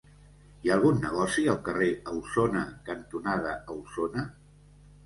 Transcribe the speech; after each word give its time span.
Hi 0.45 0.69
ha 0.71 0.77
algun 0.79 0.97
negoci 1.03 1.45
al 1.53 1.61
carrer 1.67 1.91
Ausona 2.15 2.65
cantonada 2.89 3.57
Ausona? 3.79 4.27